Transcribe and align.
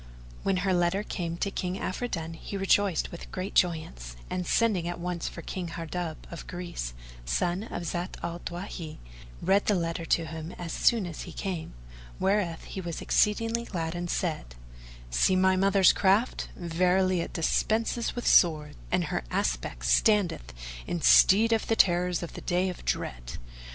When 0.41 0.57
her 0.65 0.73
letter 0.73 1.03
came 1.03 1.37
to 1.37 1.51
King 1.51 1.75
Afridun, 1.77 2.33
he 2.33 2.57
rejoiced 2.57 3.11
with 3.11 3.31
great 3.31 3.53
joyance; 3.53 4.15
and, 4.31 4.47
sending 4.47 4.87
at 4.87 4.99
once 4.99 5.27
for 5.27 5.43
King 5.43 5.67
Hardub 5.67 6.17
of 6.31 6.47
Greece, 6.47 6.95
son 7.23 7.65
of 7.65 7.85
Zat 7.85 8.17
al 8.23 8.39
Dawahi, 8.39 8.97
read 9.43 9.67
the 9.67 9.75
letter 9.75 10.03
to 10.05 10.25
him 10.25 10.53
as 10.53 10.73
soon 10.73 11.05
as 11.05 11.21
he 11.21 11.31
came, 11.31 11.75
whereathe 12.19 12.77
was 12.83 12.99
exceeding 12.99 13.51
glad 13.65 13.93
and 13.93 14.09
said, 14.09 14.55
"See 15.11 15.35
my 15.35 15.55
mother's 15.55 15.93
craft; 15.93 16.49
verily 16.55 17.19
it 17.21 17.33
dispenseth 17.33 18.15
with 18.15 18.25
swords, 18.25 18.77
and 18.91 19.03
her 19.03 19.23
aspect 19.29 19.85
standeth 19.85 20.51
in 20.87 21.01
stead 21.03 21.53
of 21.53 21.67
the 21.67 21.75
terrors 21.75 22.23
of 22.23 22.33
the 22.33 22.41
Day 22.41 22.69
of 22.69 22.83
Dread." 22.85 23.33